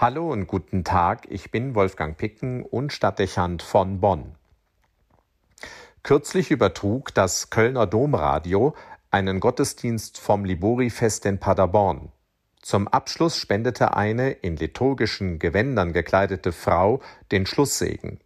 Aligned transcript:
Hallo 0.00 0.32
und 0.32 0.46
guten 0.46 0.82
Tag, 0.82 1.26
ich 1.28 1.50
bin 1.50 1.74
Wolfgang 1.74 2.16
Picken 2.16 2.62
und 2.62 2.90
Stadtdechant 2.90 3.60
von 3.60 4.00
Bonn. 4.00 4.34
Kürzlich 6.02 6.50
übertrug 6.50 7.12
das 7.12 7.50
Kölner 7.50 7.86
Domradio 7.86 8.74
einen 9.10 9.40
Gottesdienst 9.40 10.18
vom 10.18 10.46
Liborifest 10.46 11.26
in 11.26 11.38
Paderborn. 11.38 12.08
Zum 12.62 12.88
Abschluss 12.88 13.36
spendete 13.36 13.94
eine 13.94 14.30
in 14.30 14.56
liturgischen 14.56 15.38
Gewändern 15.38 15.92
gekleidete 15.92 16.52
Frau 16.52 17.02
den 17.30 17.44
Schlusssegen. 17.44 18.20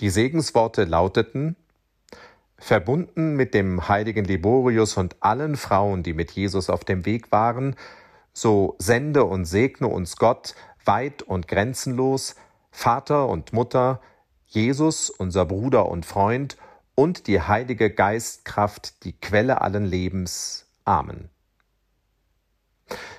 Die 0.00 0.08
Segensworte 0.08 0.84
lauteten 0.84 1.56
Verbunden 2.56 3.36
mit 3.36 3.52
dem 3.52 3.90
heiligen 3.90 4.24
Liborius 4.24 4.96
und 4.96 5.16
allen 5.20 5.58
Frauen, 5.58 6.02
die 6.02 6.14
mit 6.14 6.30
Jesus 6.30 6.70
auf 6.70 6.82
dem 6.82 7.04
Weg 7.04 7.30
waren, 7.30 7.76
so 8.34 8.74
sende 8.78 9.24
und 9.24 9.46
segne 9.46 9.88
uns 9.88 10.16
Gott 10.16 10.54
weit 10.84 11.22
und 11.22 11.48
grenzenlos, 11.48 12.34
Vater 12.70 13.28
und 13.28 13.54
Mutter, 13.54 14.00
Jesus, 14.46 15.08
unser 15.08 15.46
Bruder 15.46 15.86
und 15.88 16.04
Freund, 16.04 16.58
und 16.94 17.26
die 17.26 17.40
Heilige 17.40 17.90
Geistkraft, 17.90 19.04
die 19.04 19.18
Quelle 19.18 19.62
allen 19.62 19.84
Lebens. 19.84 20.66
Amen. 20.84 21.30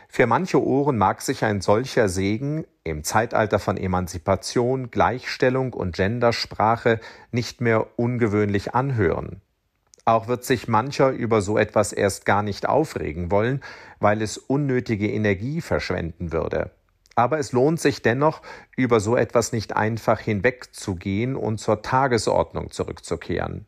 Für 0.08 0.28
manche 0.28 0.64
Ohren 0.64 0.98
mag 0.98 1.22
sich 1.22 1.44
ein 1.44 1.60
solcher 1.60 2.08
Segen 2.08 2.66
im 2.86 3.04
Zeitalter 3.04 3.60
von 3.60 3.76
Emanzipation, 3.76 4.92
Gleichstellung 4.92 5.74
und 5.74 5.96
Gendersprache 5.96 7.02
nicht 7.32 7.60
mehr 7.60 8.00
ungewöhnlich 8.00 8.74
anhören. 8.74 9.42
Auch 10.06 10.28
wird 10.28 10.44
sich 10.44 10.68
mancher 10.68 11.10
über 11.10 11.42
so 11.42 11.58
etwas 11.58 11.92
erst 11.92 12.26
gar 12.26 12.44
nicht 12.44 12.70
aufregen 12.70 13.32
wollen, 13.32 13.64
weil 14.00 14.22
es 14.22 14.38
unnötige 14.38 15.12
Energie 15.12 15.62
verschwenden 15.62 16.32
würde. 16.32 16.72
Aber 17.16 17.40
es 17.40 17.54
lohnt 17.54 17.80
sich 17.80 18.04
dennoch, 18.04 18.42
über 18.76 19.00
so 19.00 19.16
etwas 19.16 19.52
nicht 19.52 19.76
einfach 19.76 20.20
hinwegzugehen 20.20 21.36
und 21.36 21.58
zur 21.58 21.82
Tagesordnung 21.82 22.70
zurückzukehren. 22.72 23.66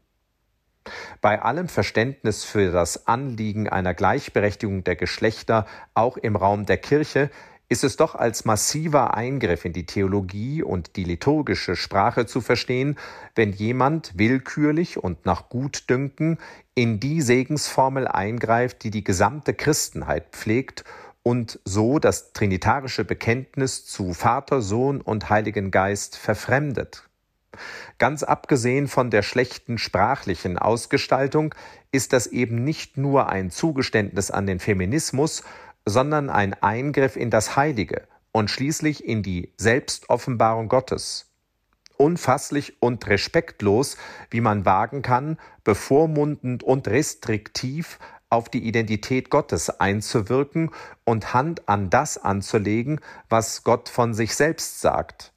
Bei 1.22 1.42
allem 1.42 1.70
Verständnis 1.70 2.44
für 2.44 2.72
das 2.72 3.08
Anliegen 3.08 3.68
einer 3.68 3.94
Gleichberechtigung 3.94 4.84
der 4.84 4.96
Geschlechter 4.96 5.66
auch 5.94 6.18
im 6.18 6.36
Raum 6.36 6.66
der 6.66 6.78
Kirche 6.78 7.30
ist 7.70 7.84
es 7.84 7.98
doch 7.98 8.16
als 8.16 8.46
massiver 8.46 9.16
Eingriff 9.16 9.66
in 9.66 9.74
die 9.74 9.86
Theologie 9.86 10.64
und 10.64 10.96
die 10.96 11.04
liturgische 11.04 11.76
Sprache 11.76 12.26
zu 12.26 12.40
verstehen, 12.40 12.98
wenn 13.36 13.52
jemand 13.52 14.18
willkürlich 14.18 14.98
und 14.98 15.26
nach 15.26 15.50
Gutdünken 15.50 16.38
in 16.76 17.00
die 17.00 17.22
Segensformel 17.22 18.08
eingreift, 18.08 18.84
die 18.84 18.92
die 18.92 19.04
gesamte 19.04 19.54
Christenheit 19.54 20.30
pflegt 20.32 20.86
und 21.24 21.60
so 21.66 22.00
das 22.00 22.32
trinitarische 22.32 23.04
Bekenntnis 23.04 23.86
zu 23.86 24.14
Vater, 24.14 24.62
Sohn 24.62 25.02
und 25.02 25.30
Heiligen 25.30 25.72
Geist 25.72 26.16
verfremdet. 26.16 27.04
Ganz 27.98 28.24
abgesehen 28.24 28.88
von 28.88 29.10
der 29.10 29.24
schlechten 29.24 29.78
sprachlichen 29.78 30.58
Ausgestaltung 30.58 31.54
ist 31.92 32.14
das 32.14 32.28
eben 32.28 32.64
nicht 32.64 32.98
nur 32.98 33.28
ein 33.30 33.50
Zugeständnis 33.50 34.32
an 34.32 34.46
den 34.46 34.60
Feminismus, 34.60 35.44
sondern 35.88 36.30
ein 36.30 36.54
Eingriff 36.54 37.16
in 37.16 37.30
das 37.30 37.56
Heilige 37.56 38.08
und 38.32 38.52
schließlich 38.52 39.06
in 39.06 39.24
die 39.24 39.54
Selbstoffenbarung 39.58 40.68
Gottes. 40.68 41.32
Unfasslich 41.96 42.82
und 42.82 43.08
respektlos, 43.08 43.98
wie 44.30 44.42
man 44.42 44.66
wagen 44.66 45.02
kann, 45.02 45.38
bevormundend 45.64 46.62
und 46.62 46.88
restriktiv 46.88 47.98
auf 48.30 48.50
die 48.50 48.68
Identität 48.68 49.30
Gottes 49.30 49.70
einzuwirken 49.70 50.72
und 51.06 51.34
Hand 51.34 51.70
an 51.70 51.90
das 51.90 52.18
anzulegen, 52.18 53.00
was 53.30 53.64
Gott 53.64 53.88
von 53.88 54.14
sich 54.14 54.36
selbst 54.36 54.82
sagt. 54.82 55.32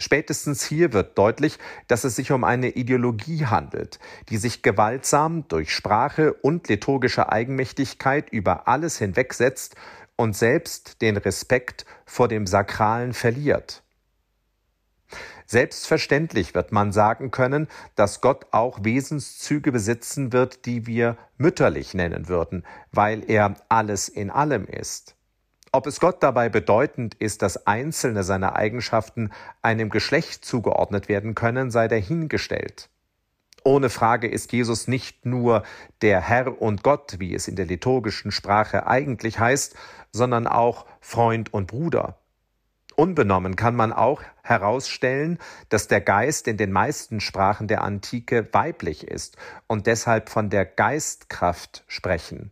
Spätestens 0.00 0.64
hier 0.64 0.92
wird 0.92 1.18
deutlich, 1.18 1.58
dass 1.88 2.04
es 2.04 2.14
sich 2.14 2.30
um 2.30 2.44
eine 2.44 2.70
Ideologie 2.70 3.46
handelt, 3.46 3.98
die 4.28 4.36
sich 4.36 4.62
gewaltsam 4.62 5.48
durch 5.48 5.74
Sprache 5.74 6.34
und 6.34 6.68
liturgische 6.68 7.32
Eigenmächtigkeit 7.32 8.30
über 8.30 8.68
alles 8.68 8.98
hinwegsetzt 8.98 9.74
und 10.14 10.36
selbst 10.36 11.02
den 11.02 11.16
Respekt 11.16 11.84
vor 12.06 12.28
dem 12.28 12.46
Sakralen 12.46 13.12
verliert. 13.12 13.82
Selbstverständlich 15.46 16.54
wird 16.54 16.70
man 16.72 16.92
sagen 16.92 17.30
können, 17.30 17.66
dass 17.96 18.20
Gott 18.20 18.46
auch 18.52 18.84
Wesenszüge 18.84 19.72
besitzen 19.72 20.32
wird, 20.32 20.66
die 20.66 20.86
wir 20.86 21.16
mütterlich 21.38 21.94
nennen 21.94 22.28
würden, 22.28 22.64
weil 22.92 23.28
er 23.28 23.56
alles 23.68 24.08
in 24.08 24.30
allem 24.30 24.66
ist. 24.66 25.17
Ob 25.70 25.86
es 25.86 26.00
Gott 26.00 26.22
dabei 26.22 26.48
bedeutend 26.48 27.14
ist, 27.14 27.42
dass 27.42 27.66
einzelne 27.66 28.22
seiner 28.22 28.56
Eigenschaften 28.56 29.30
einem 29.60 29.90
Geschlecht 29.90 30.44
zugeordnet 30.44 31.08
werden 31.08 31.34
können, 31.34 31.70
sei 31.70 31.88
dahingestellt. 31.88 32.88
Ohne 33.64 33.90
Frage 33.90 34.28
ist 34.28 34.52
Jesus 34.52 34.88
nicht 34.88 35.26
nur 35.26 35.62
der 36.00 36.22
Herr 36.22 36.62
und 36.62 36.82
Gott, 36.82 37.16
wie 37.18 37.34
es 37.34 37.48
in 37.48 37.56
der 37.56 37.66
liturgischen 37.66 38.30
Sprache 38.30 38.86
eigentlich 38.86 39.38
heißt, 39.38 39.76
sondern 40.10 40.46
auch 40.46 40.86
Freund 41.00 41.52
und 41.52 41.66
Bruder. 41.66 42.18
Unbenommen 42.96 43.54
kann 43.54 43.76
man 43.76 43.92
auch 43.92 44.22
herausstellen, 44.42 45.38
dass 45.68 45.86
der 45.86 46.00
Geist 46.00 46.48
in 46.48 46.56
den 46.56 46.72
meisten 46.72 47.20
Sprachen 47.20 47.68
der 47.68 47.82
Antike 47.82 48.48
weiblich 48.52 49.06
ist 49.06 49.36
und 49.66 49.86
deshalb 49.86 50.30
von 50.30 50.50
der 50.50 50.64
Geistkraft 50.64 51.84
sprechen. 51.86 52.50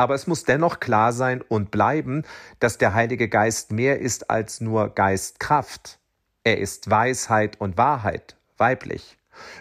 Aber 0.00 0.14
es 0.14 0.26
muss 0.26 0.44
dennoch 0.44 0.80
klar 0.80 1.12
sein 1.12 1.42
und 1.42 1.70
bleiben, 1.70 2.22
dass 2.58 2.78
der 2.78 2.94
Heilige 2.94 3.28
Geist 3.28 3.70
mehr 3.70 4.00
ist 4.00 4.30
als 4.30 4.62
nur 4.62 4.94
Geistkraft. 4.94 5.98
Er 6.42 6.56
ist 6.56 6.88
Weisheit 6.88 7.60
und 7.60 7.76
Wahrheit, 7.76 8.38
weiblich, 8.56 9.18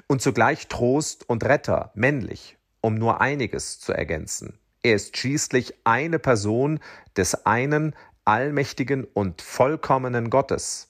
und 0.08 0.22
zugleich 0.22 0.70
Trost 0.70 1.28
und 1.28 1.44
Retter, 1.44 1.92
männlich, 1.94 2.58
um 2.80 2.96
nur 2.96 3.20
einiges 3.20 3.82
zu 3.82 3.92
ergänzen. 3.92 4.58
Er 4.82 4.96
ist 4.96 5.18
schließlich 5.18 5.74
eine 5.84 6.20
Person 6.20 6.80
des 7.18 7.46
einen 7.46 7.94
allmächtigen 8.24 9.04
und 9.04 9.42
vollkommenen 9.42 10.30
Gottes. 10.30 10.89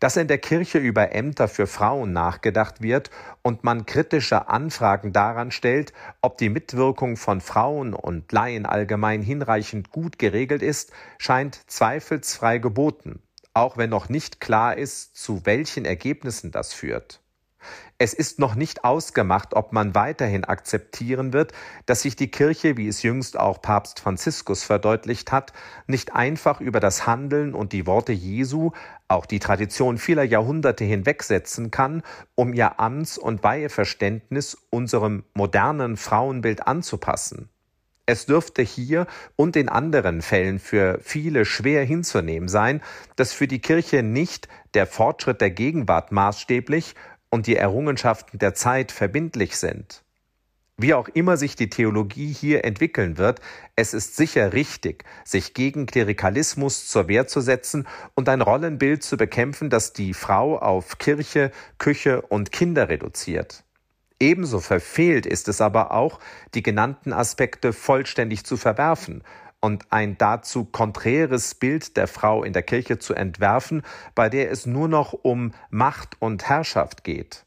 Dass 0.00 0.16
in 0.16 0.28
der 0.28 0.38
Kirche 0.38 0.78
über 0.78 1.14
Ämter 1.14 1.48
für 1.48 1.66
Frauen 1.66 2.12
nachgedacht 2.12 2.82
wird 2.82 3.10
und 3.42 3.64
man 3.64 3.86
kritische 3.86 4.48
Anfragen 4.48 5.12
daran 5.12 5.50
stellt, 5.50 5.92
ob 6.20 6.38
die 6.38 6.48
Mitwirkung 6.48 7.16
von 7.16 7.40
Frauen 7.40 7.94
und 7.94 8.30
Laien 8.32 8.66
allgemein 8.66 9.22
hinreichend 9.22 9.90
gut 9.90 10.18
geregelt 10.18 10.62
ist, 10.62 10.92
scheint 11.18 11.60
zweifelsfrei 11.70 12.58
geboten, 12.58 13.22
auch 13.54 13.76
wenn 13.76 13.90
noch 13.90 14.08
nicht 14.08 14.40
klar 14.40 14.76
ist, 14.76 15.16
zu 15.16 15.46
welchen 15.46 15.84
Ergebnissen 15.84 16.50
das 16.50 16.74
führt. 16.74 17.21
Es 18.04 18.14
ist 18.14 18.40
noch 18.40 18.56
nicht 18.56 18.82
ausgemacht, 18.82 19.54
ob 19.54 19.72
man 19.72 19.94
weiterhin 19.94 20.42
akzeptieren 20.42 21.32
wird, 21.32 21.52
dass 21.86 22.02
sich 22.02 22.16
die 22.16 22.32
Kirche, 22.32 22.76
wie 22.76 22.88
es 22.88 23.04
jüngst 23.04 23.38
auch 23.38 23.62
Papst 23.62 24.00
Franziskus 24.00 24.64
verdeutlicht 24.64 25.30
hat, 25.30 25.52
nicht 25.86 26.12
einfach 26.12 26.60
über 26.60 26.80
das 26.80 27.06
Handeln 27.06 27.54
und 27.54 27.72
die 27.72 27.86
Worte 27.86 28.10
Jesu, 28.10 28.72
auch 29.06 29.24
die 29.24 29.38
Tradition 29.38 29.98
vieler 29.98 30.24
Jahrhunderte 30.24 30.82
hinwegsetzen 30.82 31.70
kann, 31.70 32.02
um 32.34 32.52
ihr 32.54 32.80
Amts- 32.80 33.18
und 33.18 33.44
Weiheverständnis 33.44 34.58
unserem 34.70 35.22
modernen 35.32 35.96
Frauenbild 35.96 36.66
anzupassen. 36.66 37.50
Es 38.04 38.26
dürfte 38.26 38.62
hier 38.62 39.06
und 39.36 39.54
in 39.54 39.68
anderen 39.68 40.22
Fällen 40.22 40.58
für 40.58 40.98
viele 41.02 41.44
schwer 41.44 41.84
hinzunehmen 41.84 42.48
sein, 42.48 42.82
dass 43.14 43.32
für 43.32 43.46
die 43.46 43.60
Kirche 43.60 44.02
nicht 44.02 44.48
der 44.74 44.88
Fortschritt 44.88 45.40
der 45.40 45.50
Gegenwart 45.50 46.10
maßstäblich, 46.10 46.96
und 47.32 47.46
die 47.46 47.56
Errungenschaften 47.56 48.38
der 48.38 48.54
Zeit 48.54 48.92
verbindlich 48.92 49.56
sind. 49.56 50.04
Wie 50.76 50.92
auch 50.92 51.08
immer 51.08 51.38
sich 51.38 51.56
die 51.56 51.70
Theologie 51.70 52.30
hier 52.30 52.64
entwickeln 52.64 53.16
wird, 53.16 53.40
es 53.74 53.94
ist 53.94 54.16
sicher 54.16 54.52
richtig, 54.52 55.04
sich 55.24 55.54
gegen 55.54 55.86
Klerikalismus 55.86 56.88
zur 56.88 57.08
Wehr 57.08 57.26
zu 57.26 57.40
setzen 57.40 57.86
und 58.14 58.28
ein 58.28 58.42
Rollenbild 58.42 59.02
zu 59.02 59.16
bekämpfen, 59.16 59.70
das 59.70 59.94
die 59.94 60.12
Frau 60.12 60.58
auf 60.58 60.98
Kirche, 60.98 61.52
Küche 61.78 62.20
und 62.20 62.52
Kinder 62.52 62.90
reduziert. 62.90 63.64
Ebenso 64.20 64.60
verfehlt 64.60 65.24
ist 65.24 65.48
es 65.48 65.60
aber 65.62 65.92
auch, 65.92 66.20
die 66.54 66.62
genannten 66.62 67.14
Aspekte 67.14 67.72
vollständig 67.72 68.44
zu 68.44 68.56
verwerfen 68.56 69.22
und 69.62 69.90
ein 69.90 70.18
dazu 70.18 70.64
konträres 70.64 71.54
Bild 71.54 71.96
der 71.96 72.08
Frau 72.08 72.44
in 72.44 72.52
der 72.52 72.62
Kirche 72.62 72.98
zu 72.98 73.14
entwerfen, 73.14 73.82
bei 74.14 74.28
der 74.28 74.50
es 74.50 74.66
nur 74.66 74.88
noch 74.88 75.12
um 75.14 75.52
Macht 75.70 76.16
und 76.20 76.48
Herrschaft 76.48 77.04
geht. 77.04 77.46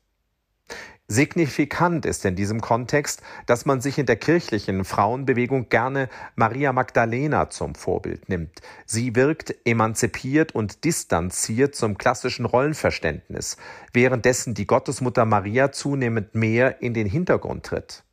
Signifikant 1.07 2.03
ist 2.07 2.25
in 2.25 2.35
diesem 2.35 2.61
Kontext, 2.61 3.21
dass 3.45 3.67
man 3.67 3.79
sich 3.79 3.99
in 3.99 4.07
der 4.07 4.15
kirchlichen 4.15 4.85
Frauenbewegung 4.85 5.69
gerne 5.69 6.09
Maria 6.35 6.73
Magdalena 6.73 7.51
zum 7.51 7.75
Vorbild 7.75 8.27
nimmt. 8.27 8.61
Sie 8.87 9.15
wirkt 9.15 9.53
emanzipiert 9.65 10.55
und 10.55 10.83
distanziert 10.83 11.75
zum 11.75 11.99
klassischen 11.99 12.45
Rollenverständnis, 12.45 13.57
währenddessen 13.93 14.55
die 14.55 14.65
Gottesmutter 14.65 15.25
Maria 15.25 15.71
zunehmend 15.71 16.33
mehr 16.33 16.81
in 16.81 16.95
den 16.95 17.07
Hintergrund 17.07 17.65
tritt. 17.65 18.04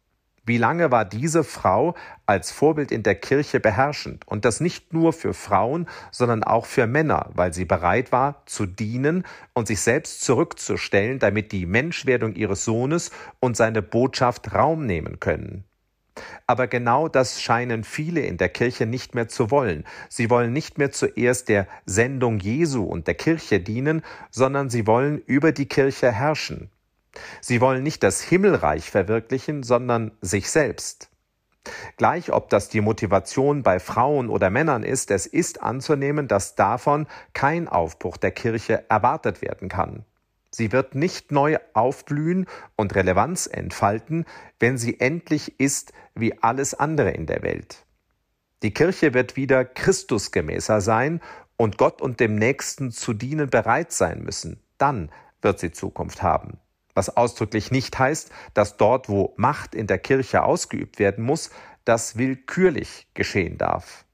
Wie 0.44 0.58
lange 0.58 0.90
war 0.90 1.04
diese 1.04 1.44
Frau 1.44 1.94
als 2.26 2.50
Vorbild 2.50 2.90
in 2.90 3.04
der 3.04 3.14
Kirche 3.14 3.60
beherrschend? 3.60 4.26
Und 4.26 4.44
das 4.44 4.58
nicht 4.58 4.92
nur 4.92 5.12
für 5.12 5.34
Frauen, 5.34 5.86
sondern 6.10 6.42
auch 6.42 6.66
für 6.66 6.88
Männer, 6.88 7.30
weil 7.34 7.54
sie 7.54 7.64
bereit 7.64 8.10
war 8.10 8.42
zu 8.46 8.66
dienen 8.66 9.24
und 9.54 9.68
sich 9.68 9.80
selbst 9.80 10.22
zurückzustellen, 10.22 11.20
damit 11.20 11.52
die 11.52 11.64
Menschwerdung 11.64 12.34
ihres 12.34 12.64
Sohnes 12.64 13.12
und 13.38 13.56
seine 13.56 13.82
Botschaft 13.82 14.52
Raum 14.52 14.84
nehmen 14.84 15.20
können. 15.20 15.62
Aber 16.48 16.66
genau 16.66 17.06
das 17.06 17.40
scheinen 17.40 17.84
viele 17.84 18.22
in 18.22 18.36
der 18.36 18.48
Kirche 18.48 18.84
nicht 18.84 19.14
mehr 19.14 19.28
zu 19.28 19.52
wollen. 19.52 19.84
Sie 20.08 20.28
wollen 20.28 20.52
nicht 20.52 20.76
mehr 20.76 20.90
zuerst 20.90 21.48
der 21.48 21.68
Sendung 21.86 22.40
Jesu 22.40 22.82
und 22.82 23.06
der 23.06 23.14
Kirche 23.14 23.60
dienen, 23.60 24.02
sondern 24.32 24.70
sie 24.70 24.88
wollen 24.88 25.22
über 25.24 25.52
die 25.52 25.66
Kirche 25.66 26.10
herrschen. 26.10 26.68
Sie 27.40 27.60
wollen 27.60 27.82
nicht 27.82 28.02
das 28.02 28.22
Himmelreich 28.22 28.90
verwirklichen, 28.90 29.62
sondern 29.62 30.12
sich 30.20 30.50
selbst. 30.50 31.10
Gleich 31.96 32.32
ob 32.32 32.50
das 32.50 32.68
die 32.68 32.80
Motivation 32.80 33.62
bei 33.62 33.78
Frauen 33.78 34.28
oder 34.28 34.50
Männern 34.50 34.82
ist, 34.82 35.10
es 35.10 35.26
ist 35.26 35.62
anzunehmen, 35.62 36.26
dass 36.26 36.56
davon 36.56 37.06
kein 37.34 37.68
Aufbruch 37.68 38.16
der 38.16 38.32
Kirche 38.32 38.84
erwartet 38.88 39.42
werden 39.42 39.68
kann. 39.68 40.04
Sie 40.50 40.72
wird 40.72 40.94
nicht 40.94 41.32
neu 41.32 41.58
aufblühen 41.72 42.46
und 42.76 42.94
Relevanz 42.94 43.46
entfalten, 43.46 44.26
wenn 44.58 44.76
sie 44.76 45.00
endlich 45.00 45.58
ist 45.60 45.92
wie 46.14 46.42
alles 46.42 46.74
andere 46.74 47.10
in 47.10 47.26
der 47.26 47.42
Welt. 47.42 47.86
Die 48.62 48.74
Kirche 48.74 49.14
wird 49.14 49.36
wieder 49.36 49.64
Christusgemäßer 49.64 50.80
sein 50.80 51.20
und 51.56 51.78
Gott 51.78 52.02
und 52.02 52.20
dem 52.20 52.34
Nächsten 52.34 52.90
zu 52.90 53.12
dienen 53.12 53.48
bereit 53.48 53.92
sein 53.92 54.22
müssen. 54.22 54.60
Dann 54.78 55.10
wird 55.40 55.58
sie 55.58 55.70
Zukunft 55.70 56.22
haben 56.22 56.58
was 56.94 57.16
ausdrücklich 57.16 57.70
nicht 57.70 57.98
heißt, 57.98 58.30
dass 58.54 58.76
dort, 58.76 59.08
wo 59.08 59.34
Macht 59.36 59.74
in 59.74 59.86
der 59.86 59.98
Kirche 59.98 60.42
ausgeübt 60.42 60.98
werden 60.98 61.24
muss, 61.24 61.50
das 61.84 62.16
willkürlich 62.16 63.08
geschehen 63.14 63.58
darf. 63.58 64.04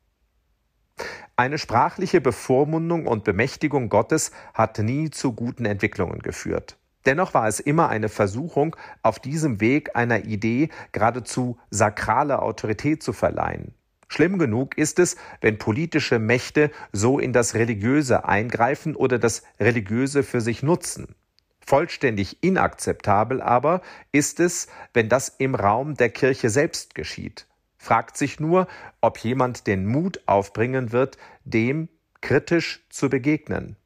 Eine 1.37 1.59
sprachliche 1.59 2.21
Bevormundung 2.21 3.07
und 3.07 3.25
Bemächtigung 3.25 3.89
Gottes 3.89 4.33
hat 4.55 4.79
nie 4.79 5.11
zu 5.11 5.33
guten 5.33 5.65
Entwicklungen 5.65 6.21
geführt. 6.21 6.77
Dennoch 7.07 7.33
war 7.33 7.47
es 7.47 7.61
immer 7.61 7.89
eine 7.89 8.09
Versuchung, 8.09 8.75
auf 9.03 9.21
diesem 9.21 9.61
Weg 9.61 9.95
einer 9.95 10.25
Idee 10.25 10.69
geradezu 10.93 11.59
sakrale 11.71 12.43
Autorität 12.43 13.03
zu 13.03 13.13
verleihen. 13.13 13.75
Schlimm 14.09 14.39
genug 14.39 14.77
ist 14.77 14.99
es, 14.99 15.17
wenn 15.41 15.59
politische 15.59 16.19
Mächte 16.19 16.71
so 16.93 17.19
in 17.19 17.33
das 17.33 17.55
Religiöse 17.55 18.25
eingreifen 18.25 18.97
oder 18.97 19.19
das 19.19 19.43
Religiöse 19.61 20.23
für 20.23 20.41
sich 20.41 20.63
nutzen. 20.63 21.15
Vollständig 21.69 22.43
inakzeptabel 22.43 23.43
aber 23.43 23.83
ist 24.11 24.41
es, 24.41 24.69
wenn 24.95 25.11
das 25.11 25.29
im 25.29 25.55
Raum 25.55 25.97
der 25.97 26.09
Kirche 26.09 26.49
selbst 26.49 26.95
geschieht. 26.95 27.47
Fragt 27.77 28.17
sich 28.17 28.41
nur, 28.41 28.69
ob 29.03 29.19
jemand 29.19 29.67
den 29.67 29.85
Mut 29.85 30.23
aufbringen 30.25 30.93
wird, 30.93 31.19
dem 31.45 31.91
kritisch 32.23 32.87
zu 32.89 33.11
begegnen. 33.11 33.77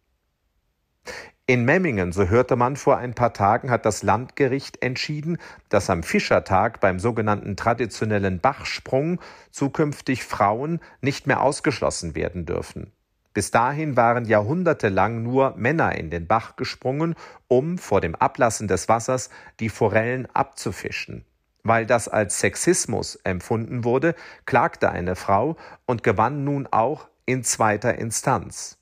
In 1.46 1.64
Memmingen, 1.64 2.12
so 2.12 2.28
hörte 2.28 2.54
man 2.54 2.76
vor 2.76 2.98
ein 2.98 3.14
paar 3.16 3.32
Tagen, 3.32 3.68
hat 3.68 3.84
das 3.84 4.04
Landgericht 4.04 4.80
entschieden, 4.80 5.38
dass 5.68 5.90
am 5.90 6.04
Fischertag 6.04 6.78
beim 6.78 7.00
sogenannten 7.00 7.56
traditionellen 7.56 8.38
Bachsprung 8.38 9.20
zukünftig 9.50 10.22
Frauen 10.22 10.78
nicht 11.00 11.26
mehr 11.26 11.40
ausgeschlossen 11.40 12.14
werden 12.14 12.46
dürfen. 12.46 12.92
Bis 13.34 13.50
dahin 13.50 13.96
waren 13.96 14.26
jahrhundertelang 14.26 15.22
nur 15.22 15.54
Männer 15.56 15.94
in 15.96 16.10
den 16.10 16.26
Bach 16.26 16.56
gesprungen, 16.56 17.14
um 17.48 17.78
vor 17.78 18.00
dem 18.00 18.14
Ablassen 18.14 18.68
des 18.68 18.88
Wassers 18.88 19.30
die 19.60 19.70
Forellen 19.70 20.26
abzufischen. 20.34 21.24
Weil 21.64 21.86
das 21.86 22.08
als 22.08 22.40
Sexismus 22.40 23.16
empfunden 23.16 23.84
wurde, 23.84 24.14
klagte 24.44 24.90
eine 24.90 25.16
Frau 25.16 25.56
und 25.86 26.02
gewann 26.02 26.44
nun 26.44 26.68
auch 26.70 27.08
in 27.24 27.44
zweiter 27.44 27.98
Instanz. 27.98 28.78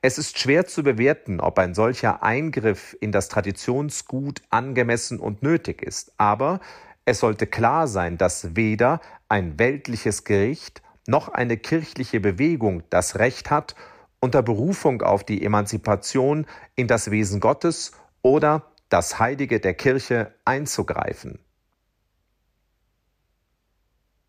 Es 0.00 0.16
ist 0.16 0.38
schwer 0.38 0.66
zu 0.66 0.84
bewerten, 0.84 1.40
ob 1.40 1.58
ein 1.58 1.74
solcher 1.74 2.22
Eingriff 2.22 2.96
in 3.00 3.10
das 3.10 3.28
Traditionsgut 3.28 4.40
angemessen 4.50 5.18
und 5.18 5.42
nötig 5.42 5.82
ist, 5.82 6.12
aber 6.16 6.60
es 7.04 7.20
sollte 7.20 7.46
klar 7.46 7.88
sein, 7.88 8.16
dass 8.16 8.54
weder 8.56 9.00
ein 9.28 9.58
weltliches 9.58 10.24
Gericht 10.24 10.82
noch 11.08 11.28
eine 11.28 11.56
kirchliche 11.56 12.20
Bewegung 12.20 12.82
das 12.90 13.18
Recht 13.18 13.50
hat, 13.50 13.74
unter 14.20 14.42
Berufung 14.42 15.02
auf 15.02 15.24
die 15.24 15.44
Emanzipation 15.44 16.46
in 16.74 16.88
das 16.88 17.10
Wesen 17.10 17.40
Gottes 17.40 17.92
oder 18.22 18.70
das 18.88 19.18
Heilige 19.18 19.60
der 19.60 19.74
Kirche 19.74 20.34
einzugreifen. 20.44 21.38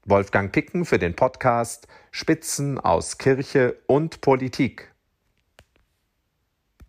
Wolfgang 0.06 0.52
Picken 0.52 0.86
für 0.86 1.00
den 1.00 1.16
Podcast 1.16 1.88
Spitzen 2.12 2.80
aus 2.80 3.18
Kirche 3.18 3.76
und 3.88 4.22
Politik. 4.22 4.94